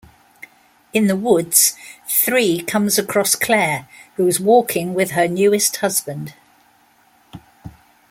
In 0.93 1.05
the 1.05 1.15
woods, 1.15 1.75
Ill 2.27 2.65
comes 2.65 2.97
across 2.97 3.35
Claire, 3.35 3.87
who 4.15 4.25
is 4.25 4.39
walking 4.39 4.95
with 4.95 5.11
her 5.11 5.27
newest 5.27 5.75
husband. 5.75 6.33